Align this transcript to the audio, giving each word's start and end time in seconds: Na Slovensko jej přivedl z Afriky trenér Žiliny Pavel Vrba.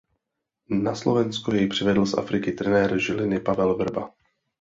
Na 0.69 0.95
Slovensko 0.95 1.53
jej 1.55 1.67
přivedl 1.67 2.05
z 2.05 2.13
Afriky 2.17 2.51
trenér 2.51 2.97
Žiliny 2.99 3.39
Pavel 3.39 3.77
Vrba. 3.77 4.11